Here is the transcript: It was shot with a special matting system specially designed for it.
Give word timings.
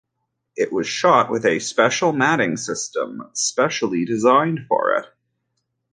It 0.55 0.73
was 0.73 0.87
shot 0.87 1.29
with 1.29 1.45
a 1.45 1.59
special 1.59 2.11
matting 2.11 2.57
system 2.57 3.29
specially 3.35 4.03
designed 4.03 4.61
for 4.67 4.95
it. 4.95 5.05